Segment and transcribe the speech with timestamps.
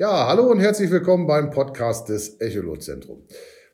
[0.00, 3.18] Ja, hallo und herzlich willkommen beim Podcast des Echolot-Zentrum.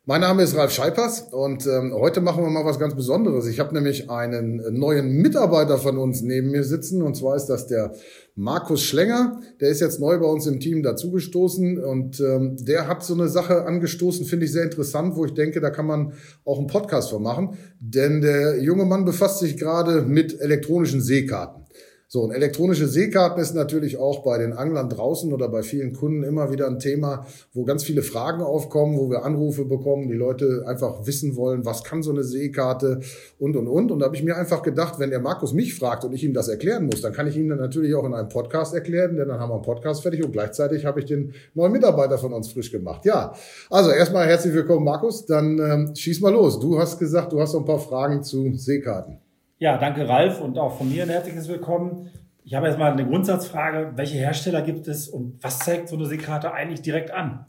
[0.03, 3.47] Mein Name ist Ralf Scheipers und ähm, heute machen wir mal was ganz Besonderes.
[3.47, 7.67] Ich habe nämlich einen neuen Mitarbeiter von uns neben mir sitzen und zwar ist das
[7.67, 7.93] der
[8.35, 9.39] Markus Schlenger.
[9.61, 13.29] Der ist jetzt neu bei uns im Team dazugestoßen und ähm, der hat so eine
[13.29, 16.11] Sache angestoßen, finde ich sehr interessant, wo ich denke, da kann man
[16.43, 17.57] auch einen Podcast von machen.
[17.79, 21.66] Denn der junge Mann befasst sich gerade mit elektronischen Seekarten.
[22.09, 26.23] So, und elektronische Seekarten ist natürlich auch bei den Anglern draußen oder bei vielen Kunden
[26.23, 30.63] immer wieder ein Thema, wo ganz viele Fragen aufkommen, wo wir Anrufe bekommen, die Leute
[30.65, 33.01] einfach wissen wollen, was kann so eine Seekarte
[33.39, 33.91] und, und, und.
[33.91, 36.33] Und da habe ich mir einfach gedacht, wenn der Markus mich fragt und ich ihm
[36.33, 39.27] das erklären muss, dann kann ich ihm dann natürlich auch in einem Podcast erklären, denn
[39.27, 42.53] dann haben wir einen Podcast fertig und gleichzeitig habe ich den neuen Mitarbeiter von uns
[42.53, 43.03] frisch gemacht.
[43.03, 43.33] Ja,
[43.69, 45.25] also erstmal herzlich willkommen, Markus.
[45.25, 46.57] Dann ähm, schieß mal los.
[46.57, 49.26] Du hast gesagt, du hast noch ein paar Fragen zu Seekarten.
[49.59, 52.11] Ja, danke Ralf und auch von mir ein herzliches Willkommen.
[52.43, 53.93] Ich habe jetzt mal eine Grundsatzfrage.
[53.95, 57.47] Welche Hersteller gibt es und was zeigt so eine Seekarte eigentlich direkt an?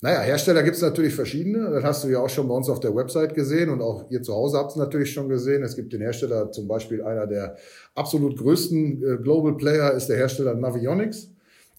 [0.00, 1.68] Naja, Hersteller gibt es natürlich verschiedene.
[1.70, 4.22] Das hast du ja auch schon bei uns auf der Website gesehen und auch ihr
[4.22, 5.64] zu Hause habt es natürlich schon gesehen.
[5.64, 7.56] Es gibt den Hersteller, zum Beispiel einer der
[7.96, 11.28] absolut größten äh, Global Player ist der Hersteller Navionics.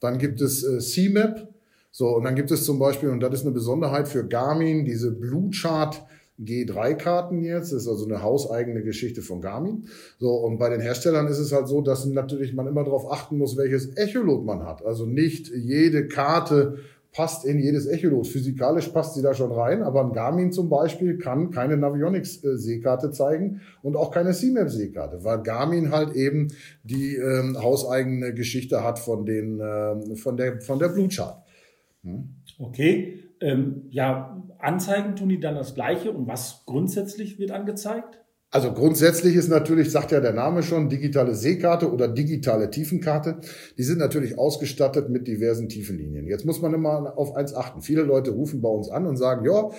[0.02, 1.48] Dann gibt es äh, CMAP.
[1.90, 5.12] So, und dann gibt es zum Beispiel, und das ist eine Besonderheit für Garmin, diese
[5.12, 6.04] Blue Chart
[6.40, 7.72] G3-Karten jetzt.
[7.72, 9.88] Das ist also eine hauseigene Geschichte von Garmin.
[10.20, 13.38] So, und bei den Herstellern ist es halt so, dass natürlich man immer darauf achten
[13.38, 14.84] muss, welches Echolot man hat.
[14.86, 16.78] Also nicht jede Karte
[17.14, 18.28] passt in jedes Echolot.
[18.28, 23.62] Physikalisch passt sie da schon rein, aber ein Garmin zum Beispiel kann keine Navionics-Seekarte zeigen
[23.84, 26.48] und auch keine CMAP-Seekarte, weil Garmin halt eben
[26.84, 31.38] die ähm, hauseigene Geschichte hat von, den, ähm, von, der, von der Blue Chart.
[32.04, 32.30] Hm?
[32.58, 38.20] Okay, ähm, ja, Anzeigen tun die dann das Gleiche und was grundsätzlich wird angezeigt?
[38.50, 43.38] Also grundsätzlich ist natürlich, sagt ja der Name schon, digitale Seekarte oder digitale Tiefenkarte.
[43.80, 46.28] Die sind natürlich ausgestattet mit diversen Tiefenlinien.
[46.28, 47.82] Jetzt muss man immer auf eins achten.
[47.82, 49.72] Viele Leute rufen bei uns an und sagen, ja,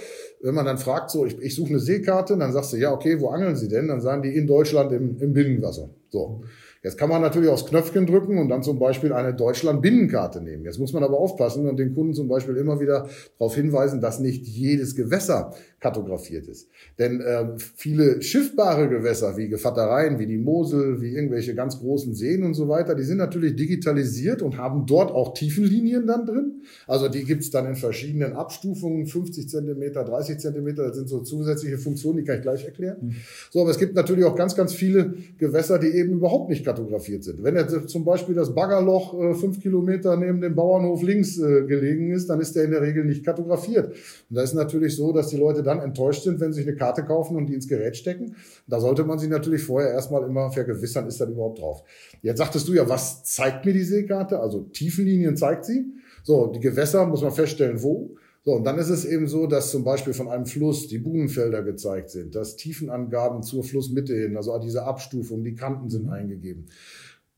[0.43, 3.21] wenn man dann fragt, so, ich, ich suche eine Seekarte, dann sagst du, ja, okay,
[3.21, 3.87] wo angeln Sie denn?
[3.87, 5.91] Dann sagen die in Deutschland im, im Binnenwasser.
[6.09, 6.43] So.
[6.85, 10.67] Jetzt kann man natürlich aufs Knöpfchen drücken und dann zum Beispiel eine Deutschland-Binnenkarte nehmen.
[10.67, 13.09] Jetzt muss man aber aufpassen und den Kunden zum Beispiel immer wieder
[13.39, 16.69] darauf hinweisen, dass nicht jedes Gewässer kartografiert ist.
[16.99, 22.43] Denn äh, viele schiffbare Gewässer wie Gevattereien, wie die Mosel, wie irgendwelche ganz großen Seen
[22.43, 26.63] und so weiter, die sind natürlich digitalisiert und haben dort auch Tiefenlinien dann drin.
[26.87, 31.79] Also die gibt's dann in verschiedenen Abstufungen, 50 Zentimeter, 30 Zentimeter, das sind so zusätzliche
[31.79, 32.97] Funktionen, die kann ich gleich erklären.
[33.01, 33.15] Mhm.
[33.51, 37.25] So, aber es gibt natürlich auch ganz, ganz viele Gewässer, die eben überhaupt nicht kartografiert
[37.25, 37.43] sind.
[37.43, 42.11] Wenn jetzt zum Beispiel das Baggerloch äh, fünf Kilometer neben dem Bauernhof links äh, gelegen
[42.11, 43.89] ist, dann ist der in der Regel nicht kartografiert.
[43.89, 46.77] Und da ist natürlich so, dass die Leute dann enttäuscht sind, wenn sie sich eine
[46.77, 48.35] Karte kaufen und die ins Gerät stecken.
[48.67, 51.83] Da sollte man sich natürlich vorher erstmal immer vergewissern, ist da überhaupt drauf.
[52.23, 54.41] Jetzt sagtest du ja, was zeigt mir die Seekarte?
[54.41, 55.87] Also Tiefenlinien zeigt sie.
[56.23, 58.17] So, die Gewässer muss man feststellen, wo.
[58.47, 61.63] So, und dann ist es eben so, dass zum Beispiel von einem Fluss die Buhnenfelder
[61.63, 66.67] gezeigt sind, dass Tiefenangaben zur Flussmitte hin, also diese Abstufung, die Kanten sind eingegeben.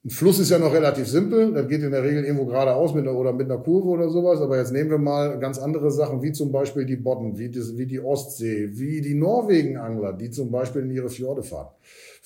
[0.04, 3.06] Ein Fluss ist ja noch relativ simpel, das geht in der Regel irgendwo geradeaus mit
[3.06, 6.22] einer, oder mit einer Kurve oder sowas, aber jetzt nehmen wir mal ganz andere Sachen,
[6.22, 10.50] wie zum Beispiel die Bodden, wie, das, wie die Ostsee, wie die Norwegenangler, die zum
[10.50, 11.70] Beispiel in ihre Fjorde fahren.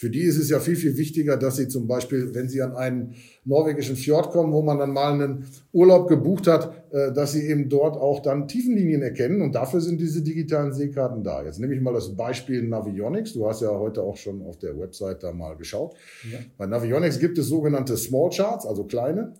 [0.01, 2.75] Für die ist es ja viel, viel wichtiger, dass sie zum Beispiel, wenn sie an
[2.75, 7.47] einen norwegischen Fjord kommen, wo man dann mal einen Urlaub gebucht hat, äh, dass sie
[7.47, 9.43] eben dort auch dann Tiefenlinien erkennen.
[9.43, 11.45] Und dafür sind diese digitalen Seekarten da.
[11.45, 13.35] Jetzt nehme ich mal das Beispiel Navionics.
[13.35, 15.95] Du hast ja heute auch schon auf der Website da mal geschaut.
[16.33, 16.39] Ja.
[16.57, 19.35] Bei Navionics gibt es sogenannte Small Charts, also kleine,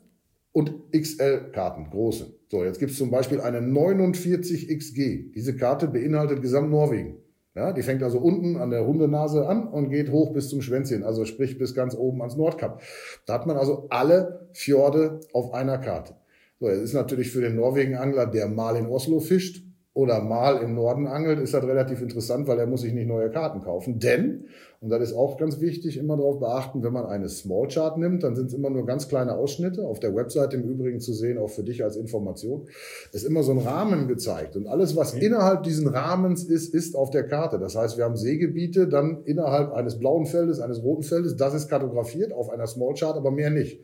[0.53, 2.35] und XL-Karten, große.
[2.51, 5.33] So, jetzt gibt es zum Beispiel eine 49XG.
[5.33, 7.17] Diese Karte beinhaltet gesamt Norwegen.
[7.57, 11.03] Ja, die fängt also unten an der Hundenase an und geht hoch bis zum Schwänzchen,
[11.03, 12.81] also sprich bis ganz oben ans Nordkap.
[13.27, 16.15] Da hat man also alle Fjorde auf einer Karte.
[16.61, 19.65] So, es ist natürlich für den Norwegen-Angler, der mal in Oslo fischt,
[20.01, 23.31] oder mal im Norden angelt, ist das relativ interessant, weil er muss sich nicht neue
[23.31, 23.99] Karten kaufen.
[23.99, 24.47] Denn,
[24.81, 28.23] und das ist auch ganz wichtig, immer darauf beachten, wenn man eine Small Chart nimmt,
[28.23, 29.87] dann sind es immer nur ganz kleine Ausschnitte.
[29.87, 32.67] Auf der Website im Übrigen zu sehen, auch für dich als Information,
[33.13, 34.57] ist immer so ein Rahmen gezeigt.
[34.57, 35.27] Und alles, was okay.
[35.27, 37.59] innerhalb diesen Rahmens ist, ist auf der Karte.
[37.59, 41.69] Das heißt, wir haben Seegebiete dann innerhalb eines blauen Feldes, eines roten Feldes, das ist
[41.69, 43.81] kartografiert auf einer Small Chart, aber mehr nicht.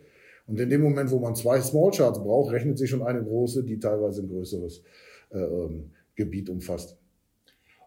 [0.46, 3.64] Und in dem Moment, wo man zwei Small Charts braucht, rechnet sich schon eine große,
[3.64, 4.82] die teilweise ein größeres
[5.30, 6.98] äh, ähm, Gebiet umfasst.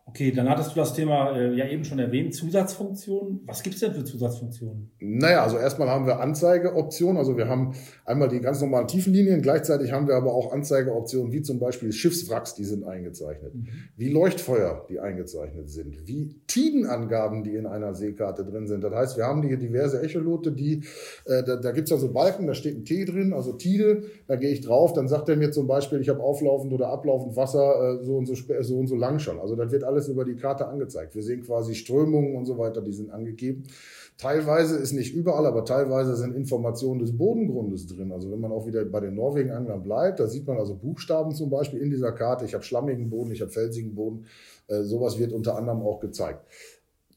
[0.10, 3.42] Okay, dann hattest du das Thema äh, ja eben schon erwähnt, Zusatzfunktionen.
[3.46, 4.90] Was gibt es denn für Zusatzfunktionen?
[5.00, 7.18] Naja, also erstmal haben wir Anzeigeoptionen.
[7.18, 7.76] Also wir haben
[8.06, 12.56] einmal die ganz normalen Tiefenlinien, gleichzeitig haben wir aber auch Anzeigeoptionen wie zum Beispiel Schiffswracks,
[12.56, 13.68] die sind eingezeichnet, mhm.
[13.98, 18.84] wie Leuchtfeuer, die eingezeichnet sind, wie Tidenangaben, die in einer Seekarte drin sind.
[18.84, 20.86] Das heißt, wir haben hier diverse Echolote, die,
[21.26, 24.38] äh, da, da gibt es also Balken, da steht ein T drin, also Tide, da
[24.38, 28.00] gehe ich drauf, dann sagt er mir zum Beispiel, ich habe auflaufend oder ablaufend Wasser
[28.00, 29.40] äh, so, und so, so und so lang schon.
[29.40, 31.16] Also das wird alles alles über die Karte angezeigt.
[31.16, 33.64] Wir sehen quasi Strömungen und so weiter, die sind angegeben.
[34.18, 38.12] Teilweise ist nicht überall, aber teilweise sind Informationen des Bodengrundes drin.
[38.12, 41.50] Also wenn man auch wieder bei den Norwegen-Anglern bleibt, da sieht man also Buchstaben zum
[41.50, 42.46] Beispiel in dieser Karte.
[42.46, 44.26] Ich habe schlammigen Boden, ich habe felsigen Boden.
[44.68, 46.46] Äh, sowas wird unter anderem auch gezeigt.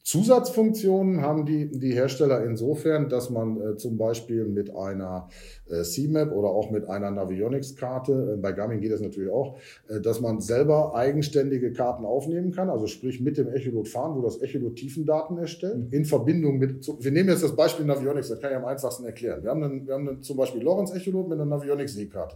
[0.03, 5.29] Zusatzfunktionen haben die, die Hersteller insofern, dass man äh, zum Beispiel mit einer
[5.69, 9.57] äh, CMAP oder auch mit einer Navionics-Karte, äh, bei Garmin geht das natürlich auch,
[9.87, 14.21] äh, dass man selber eigenständige Karten aufnehmen kann, also sprich mit dem Echolot fahren, wo
[14.21, 15.87] das Echolot Tiefendaten erstellt, mhm.
[15.91, 19.41] in Verbindung mit, wir nehmen jetzt das Beispiel Navionics, das kann ich am einfachsten erklären.
[19.41, 22.35] Wir haben, dann, wir haben dann zum Beispiel Lorenz Echolot mit einer Navionics-Seekarte.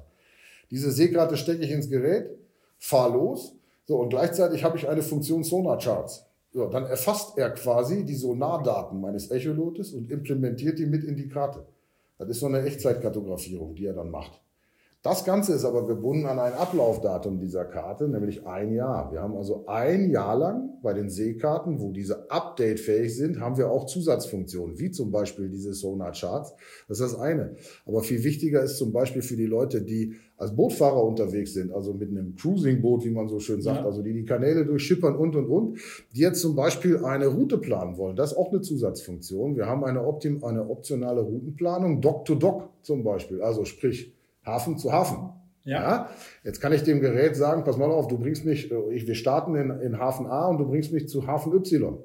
[0.72, 2.30] Diese Seekarte stecke ich ins Gerät,
[2.80, 6.27] fahre los, so, und gleichzeitig habe ich eine Funktion Sonar Charts.
[6.58, 11.28] So, dann erfasst er quasi die Sonardaten meines Echolotes und implementiert die mit in die
[11.28, 11.68] Karte.
[12.18, 14.42] Das ist so eine Echtzeitkartografierung, die er dann macht.
[15.04, 19.12] Das Ganze ist aber gebunden an ein Ablaufdatum dieser Karte, nämlich ein Jahr.
[19.12, 23.70] Wir haben also ein Jahr lang bei den Seekarten, wo diese updatefähig sind, haben wir
[23.70, 26.56] auch Zusatzfunktionen, wie zum Beispiel diese Sonar Charts.
[26.88, 27.56] Das ist das eine.
[27.86, 31.94] Aber viel wichtiger ist zum Beispiel für die Leute, die als Bootfahrer unterwegs sind, also
[31.94, 33.86] mit einem Cruising-Boot, wie man so schön sagt, ja.
[33.86, 35.80] also die die Kanäle durchschippern und, und, und,
[36.16, 38.16] die jetzt zum Beispiel eine Route planen wollen.
[38.16, 39.56] Das ist auch eine Zusatzfunktion.
[39.56, 44.17] Wir haben eine, Optim eine optionale Routenplanung, Dock-to-Dock -Dock zum Beispiel, also sprich
[44.48, 45.30] Hafen zu Hafen.
[45.64, 45.82] Ja.
[45.82, 46.10] ja.
[46.44, 49.16] Jetzt kann ich dem Gerät sagen, pass mal auf, du bringst mich, äh, ich, wir
[49.16, 51.98] starten in, in Hafen A und du bringst mich zu Hafen Y.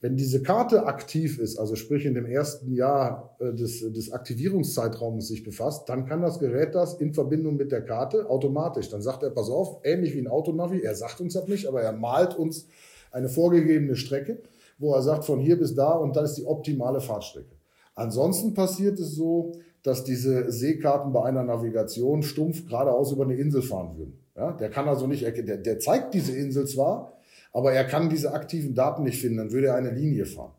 [0.00, 5.28] Wenn diese Karte aktiv ist, also sprich in dem ersten Jahr äh, des, des Aktivierungszeitraums
[5.28, 8.90] sich befasst, dann kann das Gerät das in Verbindung mit der Karte automatisch.
[8.90, 11.80] Dann sagt er, pass auf, ähnlich wie ein Autonavi, er sagt uns das nicht, aber
[11.80, 12.68] er malt uns
[13.10, 14.42] eine vorgegebene Strecke,
[14.78, 17.56] wo er sagt, von hier bis da und das ist die optimale Fahrtstrecke.
[17.94, 19.52] Ansonsten passiert es so,
[19.86, 24.18] dass diese Seekarten bei einer Navigation stumpf geradeaus über eine Insel fahren würden.
[24.36, 27.12] Ja, der kann also nicht, der, der zeigt diese Insel zwar,
[27.52, 30.52] aber er kann diese aktiven Daten nicht finden, dann würde er eine Linie fahren.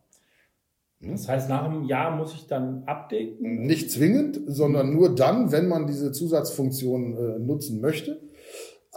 [1.01, 1.11] Hm?
[1.11, 3.65] Das heißt, nach einem Jahr muss ich dann updaten?
[3.65, 8.19] Nicht zwingend, sondern nur dann, wenn man diese Zusatzfunktion äh, nutzen möchte.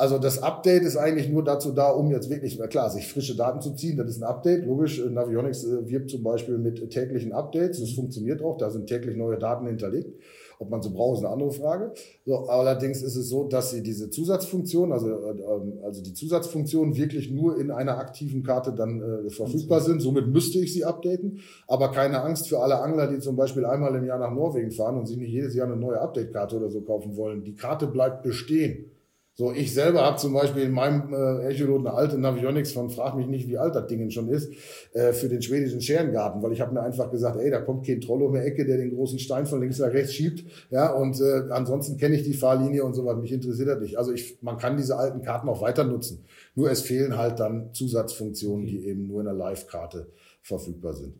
[0.00, 3.36] Also das Update ist eigentlich nur dazu da, um jetzt wirklich, na klar, sich frische
[3.36, 3.98] Daten zu ziehen.
[3.98, 4.98] Das ist ein Update, logisch.
[5.04, 7.80] Navionics äh, wirbt zum Beispiel mit täglichen Updates.
[7.80, 8.56] Das funktioniert auch.
[8.56, 10.18] Da sind täglich neue Daten hinterlegt.
[10.58, 11.92] Ob man sie braucht, ist eine andere Frage.
[12.24, 17.30] So, allerdings ist es so, dass sie diese Zusatzfunktion, also, äh, also die Zusatzfunktionen wirklich
[17.30, 20.00] nur in einer aktiven Karte dann äh, verfügbar sind.
[20.00, 21.40] Somit müsste ich sie updaten.
[21.68, 24.96] Aber keine Angst für alle Angler, die zum Beispiel einmal im Jahr nach Norwegen fahren
[24.96, 27.44] und sich nicht jedes Jahr eine neue Update-Karte oder so kaufen wollen.
[27.44, 28.86] Die Karte bleibt bestehen.
[29.34, 33.16] So, ich selber habe zum Beispiel in meinem äh, Echolot eine alte Navionics von, frag
[33.16, 34.52] mich nicht, wie alt das Ding schon ist,
[34.92, 38.00] äh, für den schwedischen Scherengarten, weil ich habe mir einfach gesagt, ey, da kommt kein
[38.00, 41.20] Troll um die Ecke, der den großen Stein von links nach rechts schiebt, ja, und
[41.20, 43.96] äh, ansonsten kenne ich die Fahrlinie und so was, mich interessiert das nicht.
[43.96, 46.24] Also ich, man kann diese alten Karten auch weiter nutzen.
[46.54, 50.08] Nur es fehlen halt dann Zusatzfunktionen, die eben nur in der Live-Karte
[50.42, 51.14] verfügbar sind.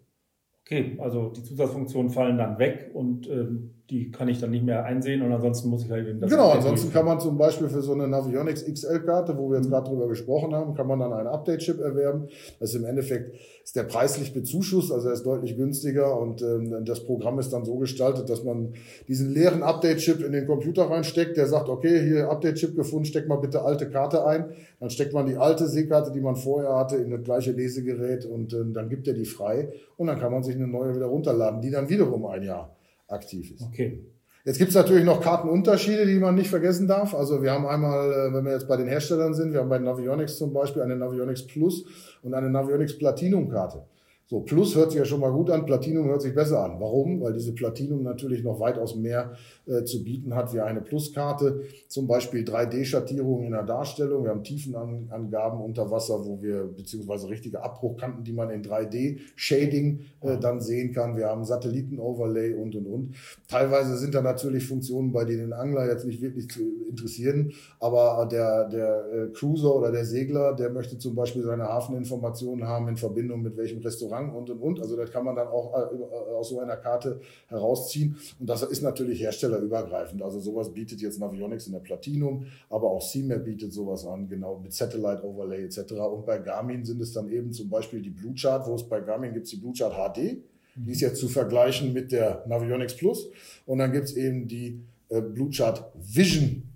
[0.66, 4.84] Okay, also die Zusatzfunktionen fallen dann weg und ähm, die kann ich dann nicht mehr
[4.84, 6.30] einsehen und ansonsten muss ich halt eben das.
[6.30, 9.88] Genau, ansonsten kann man zum Beispiel für so eine Navionics XL-Karte, wo wir jetzt gerade
[9.88, 12.28] drüber gesprochen haben, kann man dann einen Update-Chip erwerben.
[12.60, 13.34] Das ist im Endeffekt
[13.64, 17.64] ist der preislich bezuschusst, also er ist deutlich günstiger und ähm, das Programm ist dann
[17.64, 18.74] so gestaltet, dass man
[19.08, 23.36] diesen leeren Update-Chip in den Computer reinsteckt, der sagt, okay, hier Update-Chip gefunden, steck mal
[23.36, 24.46] bitte alte Karte ein.
[24.78, 28.52] Dann steckt man die alte Seekarte, die man vorher hatte, in das gleiche Lesegerät und
[28.54, 31.60] ähm, dann gibt er die frei und dann kann man sich eine neue wieder runterladen,
[31.60, 32.76] die dann wiederum ein Jahr
[33.10, 33.62] aktiv ist.
[33.62, 34.04] Okay.
[34.44, 37.14] Jetzt gibt es natürlich noch Kartenunterschiede, die man nicht vergessen darf.
[37.14, 39.78] Also wir haben einmal, äh, wenn wir jetzt bei den Herstellern sind, wir haben bei
[39.78, 41.84] Navionics zum Beispiel eine Navionics Plus
[42.22, 43.84] und eine Navionics Platinum Karte.
[44.30, 46.78] So, Plus hört sich ja schon mal gut an, Platinum hört sich besser an.
[46.78, 47.20] Warum?
[47.20, 49.32] Weil diese Platinum natürlich noch weitaus mehr
[49.66, 51.62] äh, zu bieten hat wie eine Pluskarte.
[51.88, 54.22] Zum Beispiel 3D-Schattierungen in der Darstellung.
[54.22, 60.38] Wir haben Tiefenangaben unter Wasser, wo wir, beziehungsweise richtige Abbruchkanten, die man in 3D-Shading äh,
[60.38, 61.16] dann sehen kann.
[61.16, 63.14] Wir haben Satelliten-Overlay und, und, und.
[63.48, 67.52] Teilweise sind da natürlich Funktionen, bei denen Angler jetzt nicht wirklich zu, interessieren.
[67.80, 72.86] Aber der, der äh, Cruiser oder der Segler, der möchte zum Beispiel seine Hafeninformationen haben
[72.86, 74.80] in Verbindung mit welchem Restaurant und und und.
[74.80, 78.16] Also das kann man dann auch äh, äh, aus so einer Karte herausziehen.
[78.38, 80.22] Und das ist natürlich herstellerübergreifend.
[80.22, 84.58] Also sowas bietet jetzt Navionics in der Platinum, aber auch CMAP bietet sowas an, genau
[84.58, 85.92] mit Satellite Overlay etc.
[85.92, 89.00] Und bei Garmin sind es dann eben zum Beispiel die Blue Chart, wo es bei
[89.00, 90.42] Garmin gibt die Blue Chart HD.
[90.76, 93.28] Die ist jetzt zu vergleichen mit der Navionics Plus.
[93.66, 96.69] Und dann gibt es eben die äh, Blue Chart Vision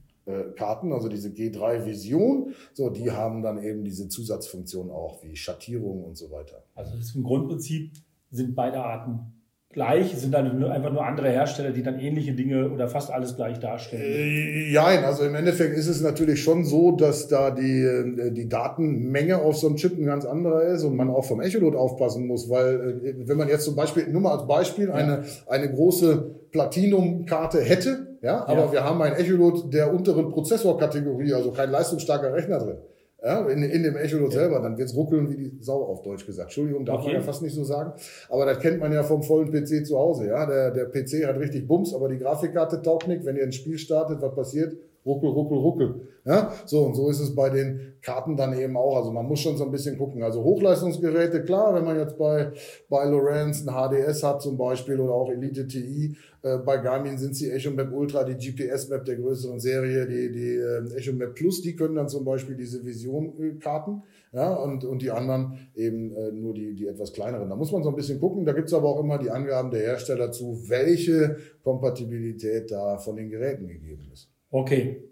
[0.56, 2.54] Karten, also diese G3 Vision.
[2.72, 6.64] So, die haben dann eben diese Zusatzfunktion auch wie Schattierung und so weiter.
[6.74, 7.92] Also das im Grundprinzip
[8.30, 9.34] sind beide Arten
[9.74, 13.58] gleich, sind dann einfach nur andere Hersteller, die dann ähnliche Dinge oder fast alles gleich
[13.58, 14.02] darstellen.
[14.02, 18.48] Äh, ja, also im Endeffekt ist es natürlich schon so, dass da die, äh, die
[18.48, 22.26] Datenmenge auf so einem Chip ein ganz anderer ist und man auch vom Echolot aufpassen
[22.26, 26.34] muss, weil äh, wenn man jetzt zum Beispiel, nur mal als Beispiel, eine, eine große
[26.52, 28.72] Platinum-Karte hätte, ja, aber ja.
[28.72, 32.78] wir haben ein Echolot der unteren Prozessorkategorie, also kein leistungsstarker Rechner drin
[33.24, 34.40] ja, in, in dem Echolot ja.
[34.40, 36.48] selber, dann wird's ruckeln wie die Sau auf Deutsch gesagt.
[36.48, 37.12] Entschuldigung, darf okay.
[37.12, 37.92] man ja fast nicht so sagen.
[38.28, 40.26] Aber das kennt man ja vom vollen PC zu Hause.
[40.26, 43.24] Ja, der, der PC hat richtig Bums, aber die Grafikkarte taugt nicht.
[43.24, 44.76] Wenn ihr ein Spiel startet, was passiert?
[45.04, 46.08] Ruckel, ruckel, ruckel.
[46.26, 48.96] Ja, so und so ist es bei den Karten dann eben auch.
[48.96, 50.22] Also man muss schon so ein bisschen gucken.
[50.22, 52.52] Also Hochleistungsgeräte, klar, wenn man jetzt bei,
[52.88, 57.36] bei Lorenz ein HDS hat zum Beispiel oder auch Elite TI, äh, bei Garmin sind
[57.36, 61.60] sie Echo Map Ultra, die GPS-Map der größeren Serie, die, die äh, Echo Map Plus,
[61.60, 66.54] die können dann zum Beispiel diese Vision-Karten, ja, und, und die anderen eben äh, nur
[66.54, 67.48] die, die etwas kleineren.
[67.48, 68.44] Da muss man so ein bisschen gucken.
[68.44, 73.30] Da gibt's aber auch immer die Angaben der Hersteller zu, welche Kompatibilität da von den
[73.30, 74.33] Geräten gegeben ist.
[74.54, 75.02] Okay.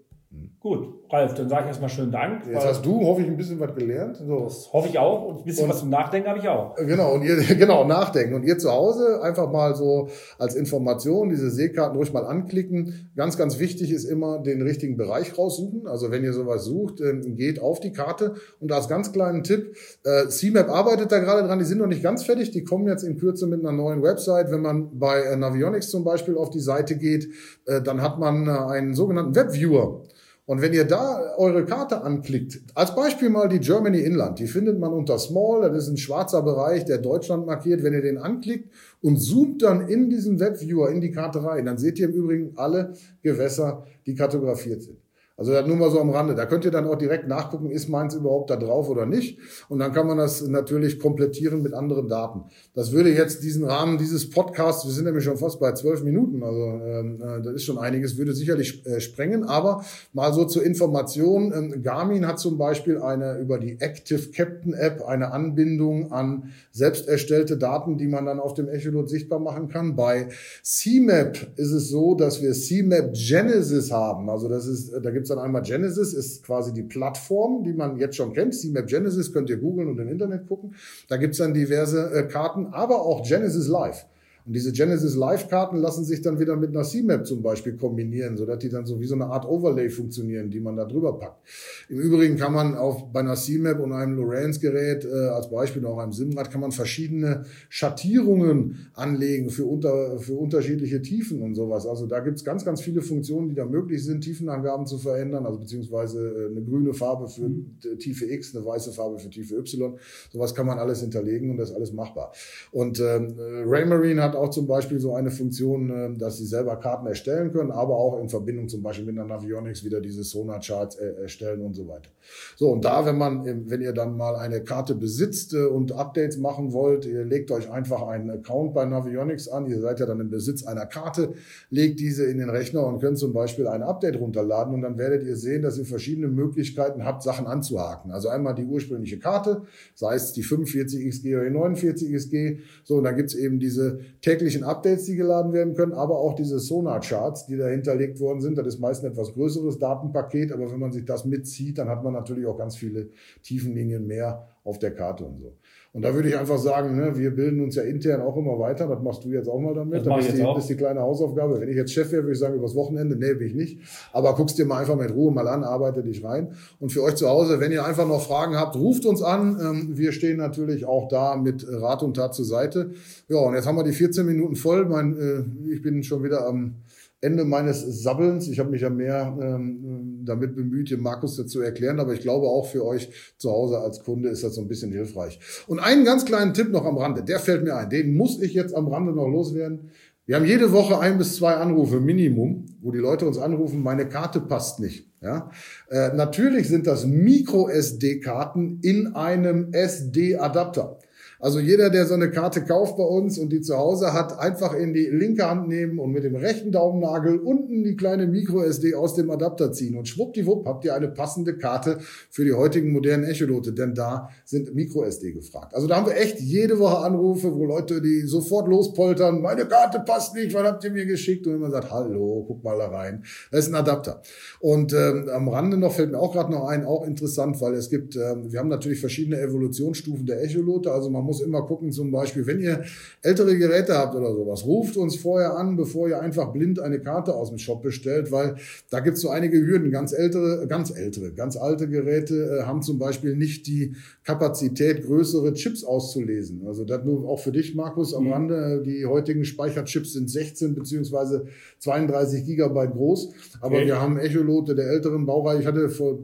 [0.61, 2.47] Gut, Ralf, dann sage ich erstmal schönen Dank.
[2.47, 4.17] Jetzt hast du, hoffe ich, ein bisschen was gelernt.
[4.17, 4.45] So.
[4.45, 5.27] Das hoffe ich auch.
[5.27, 6.75] Und ein bisschen und, was zum Nachdenken habe ich auch.
[6.75, 8.33] Genau, und ihr, genau, nachdenken.
[8.33, 13.11] Und ihr zu Hause einfach mal so als Information diese Seekarten ruhig mal anklicken.
[13.15, 15.85] Ganz, ganz wichtig ist immer den richtigen Bereich raussuchen.
[15.85, 18.33] Also wenn ihr sowas sucht, ähm, geht auf die Karte.
[18.59, 21.59] Und als ganz kleinen Tipp, äh, CMAP arbeitet da gerade dran.
[21.59, 22.49] Die sind noch nicht ganz fertig.
[22.51, 24.51] Die kommen jetzt in Kürze mit einer neuen Website.
[24.51, 27.27] Wenn man bei äh, Navionics zum Beispiel auf die Seite geht,
[27.67, 30.01] äh, dann hat man einen sogenannten Webviewer.
[30.45, 34.77] Und wenn ihr da eure Karte anklickt, als Beispiel mal die Germany Inland, die findet
[34.77, 37.81] man unter Small, das ist ein schwarzer Bereich, der Deutschland markiert.
[37.81, 38.69] Wenn ihr den anklickt
[39.01, 42.51] und zoomt dann in diesen Webviewer in die Karte rein, dann seht ihr im Übrigen
[42.57, 45.02] alle Gewässer, die kartografiert sind.
[45.35, 46.35] Also das nur mal so am Rande.
[46.35, 49.39] Da könnt ihr dann auch direkt nachgucken, ist meins überhaupt da drauf oder nicht.
[49.67, 52.45] Und dann kann man das natürlich komplettieren mit anderen Daten.
[52.75, 56.43] Das würde jetzt diesen Rahmen dieses Podcasts, wir sind nämlich schon fast bei zwölf Minuten,
[56.43, 59.43] also ähm, äh, das ist schon einiges, würde sicherlich äh, sprengen.
[59.43, 64.73] Aber mal so zur Information, ähm, Garmin hat zum Beispiel eine über die Active Captain
[64.73, 69.67] App eine Anbindung an selbst erstellte Daten, die man dann auf dem Echolot sichtbar machen
[69.67, 69.95] kann.
[69.95, 70.29] Bei
[70.63, 74.29] CMAP ist es so, dass wir CMAP Genesis haben.
[74.29, 77.97] Also das ist, da gibt es dann einmal Genesis, ist quasi die Plattform, die man
[77.97, 78.53] jetzt schon kennt.
[78.53, 80.75] CMAP Genesis könnt ihr googeln und im Internet gucken.
[81.09, 84.05] Da gibt es dann diverse äh, Karten, aber auch Genesis Live.
[84.45, 88.59] Und diese Genesis Live-Karten lassen sich dann wieder mit einer C-Map zum Beispiel kombinieren, sodass
[88.59, 91.41] die dann so wie so eine Art Overlay funktionieren, die man da drüber packt.
[91.87, 95.97] Im Übrigen kann man auch bei einer C-Map und einem Lorenz-Gerät, äh, als Beispiel auch
[95.97, 101.87] einem Simrad, kann man verschiedene Schattierungen anlegen für, unter, für unterschiedliche Tiefen und sowas.
[101.87, 105.59] Also da gibt's ganz, ganz viele Funktionen, die da möglich sind, Tiefenangaben zu verändern, also
[105.59, 107.77] beziehungsweise äh, eine grüne Farbe für mhm.
[107.99, 109.97] Tiefe X, eine weiße Farbe für Tiefe Y.
[110.31, 112.33] Sowas kann man alles hinterlegen und das ist alles machbar.
[112.71, 116.75] Und ähm, Raymarine hat hat auch zum Beispiel so eine Funktion, ähm, dass sie selber
[116.77, 120.95] Karten erstellen können, aber auch in Verbindung zum Beispiel mit einer Navionics wieder diese Sonar-Charts
[120.95, 122.09] äh, erstellen und so weiter.
[122.55, 126.37] So, und da, wenn man, wenn ihr dann mal eine Karte besitzt äh, und Updates
[126.37, 130.19] machen wollt, ihr legt euch einfach einen Account bei Navionics an, ihr seid ja dann
[130.19, 131.33] im Besitz einer Karte,
[131.69, 135.23] legt diese in den Rechner und könnt zum Beispiel ein Update runterladen und dann werdet
[135.23, 138.11] ihr sehen, dass ihr verschiedene Möglichkeiten habt, Sachen anzuhaken.
[138.11, 139.63] Also einmal die ursprüngliche Karte,
[139.95, 143.99] sei es die 45 XG oder die 49 XG, so, und dann gibt's eben diese
[144.23, 148.57] täglichen Updates, die geladen werden können, aber auch diese Sonar-Charts, die da hinterlegt worden sind.
[148.57, 152.03] Das ist meist ein etwas größeres Datenpaket, aber wenn man sich das mitzieht, dann hat
[152.03, 153.09] man natürlich auch ganz viele
[153.43, 155.57] Tiefenlinien mehr auf der Karte und so.
[155.91, 158.87] Und da würde ich einfach sagen, ne, wir bilden uns ja intern auch immer weiter.
[158.87, 160.07] Das machst du jetzt auch mal damit.
[160.07, 161.61] Das, das ist, die, das ist die kleine Hausaufgabe.
[161.61, 163.79] Wenn ich jetzt Chef wäre, würde ich sagen, übers Wochenende, nee, will ich nicht.
[164.11, 166.53] Aber guckst dir mal einfach mit Ruhe mal an, arbeite dich rein.
[166.79, 169.59] Und für euch zu Hause, wenn ihr einfach noch Fragen habt, ruft uns an.
[169.61, 172.89] Ähm, wir stehen natürlich auch da mit Rat und Tat zur Seite.
[173.27, 174.85] Ja, und jetzt haben wir die 14 Minuten voll.
[174.85, 176.75] Mein, äh, ich bin schon wieder am
[177.23, 178.49] Ende meines Sabbelns.
[178.49, 182.47] Ich habe mich ja mehr ähm, damit bemüht, dem Markus dazu erklären, aber ich glaube
[182.47, 185.39] auch für euch zu Hause als Kunde ist das so ein bisschen hilfreich.
[185.67, 188.53] Und einen ganz kleinen Tipp noch am Rande, der fällt mir ein, den muss ich
[188.53, 189.91] jetzt am Rande noch loswerden.
[190.25, 194.07] Wir haben jede Woche ein bis zwei Anrufe Minimum, wo die Leute uns anrufen, meine
[194.07, 195.09] Karte passt nicht.
[195.21, 195.49] Ja?
[195.89, 200.99] Äh, natürlich sind das Micro-SD-Karten in einem SD-Adapter.
[201.43, 204.73] Also jeder, der so eine Karte kauft bei uns und die zu Hause hat, einfach
[204.73, 209.15] in die linke Hand nehmen und mit dem rechten Daumennagel unten die kleine Micro-SD aus
[209.15, 209.97] dem Adapter ziehen.
[209.97, 211.97] Und schwuppdiwupp habt ihr eine passende Karte
[212.29, 215.75] für die heutigen modernen Echolote, denn da sind Micro-SD gefragt.
[215.75, 219.99] Also da haben wir echt jede Woche Anrufe, wo Leute, die sofort lospoltern, meine Karte
[219.99, 221.45] passt nicht, was habt ihr mir geschickt?
[221.45, 223.25] Und man sagt, hallo, guck mal da rein.
[223.51, 224.21] Das ist ein Adapter.
[224.61, 227.89] Und ähm, am Rande noch fällt mir auch gerade noch ein, auch interessant, weil es
[227.89, 230.89] gibt, ähm, wir haben natürlich verschiedene Evolutionsstufen der Echolote.
[230.89, 232.83] Also man muss muss immer gucken, zum Beispiel, wenn ihr
[233.23, 237.33] ältere Geräte habt oder sowas, ruft uns vorher an, bevor ihr einfach blind eine Karte
[237.33, 238.55] aus dem Shop bestellt, weil
[238.91, 239.89] da gibt es so einige Hürden.
[239.89, 245.53] Ganz ältere, ganz ältere, ganz alte Geräte äh, haben zum Beispiel nicht die Kapazität, größere
[245.53, 246.67] Chips auszulesen.
[246.67, 248.33] Also das nur auch für dich, Markus, am mhm.
[248.33, 248.83] Rande.
[248.85, 251.47] Die heutigen Speicherchips sind 16 beziehungsweise
[251.79, 253.31] 32 Gigabyte groß.
[253.59, 253.87] Aber okay.
[253.87, 255.59] wir haben Echolote der älteren Baureihe.
[255.59, 256.19] Ich hatte vor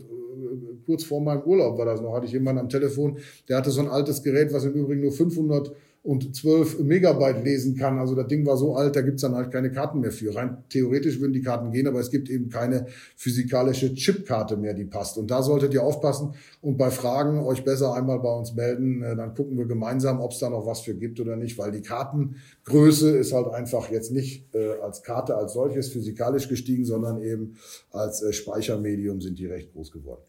[0.90, 3.80] kurz vor meinem Urlaub war das noch, hatte ich jemanden am Telefon, der hatte so
[3.80, 8.00] ein altes Gerät, was im Übrigen nur 500 und 12 Megabyte lesen kann.
[8.00, 10.34] Also das Ding war so alt, da gibt's dann halt keine Karten mehr für.
[10.34, 12.86] Rein theoretisch würden die Karten gehen, aber es gibt eben keine
[13.18, 15.18] physikalische Chipkarte mehr, die passt.
[15.18, 19.04] Und da solltet ihr aufpassen und bei Fragen euch besser einmal bei uns melden.
[19.04, 21.72] Äh, dann gucken wir gemeinsam, ob es da noch was für gibt oder nicht, weil
[21.72, 27.22] die Kartengröße ist halt einfach jetzt nicht äh, als Karte als solches physikalisch gestiegen, sondern
[27.22, 27.58] eben
[27.92, 30.22] als äh, Speichermedium sind die recht groß geworden.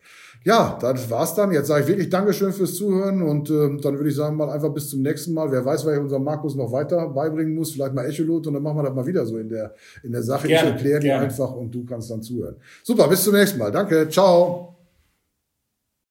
[0.45, 1.53] Ja, das war's dann.
[1.53, 4.73] Jetzt sage ich wirklich Dankeschön fürs Zuhören und äh, dann würde ich sagen mal einfach
[4.73, 5.53] bis zum nächsten Mal.
[5.61, 8.63] Wer weiß, was ich unserem Markus noch weiter beibringen muss, vielleicht mal Echolot und dann
[8.63, 10.49] machen wir das mal wieder so in der, in der Sache.
[10.49, 12.57] Gerne, ich erkläre dir einfach und du kannst dann zuhören.
[12.83, 13.71] Super, bis zum nächsten Mal.
[13.71, 14.70] Danke, ciao.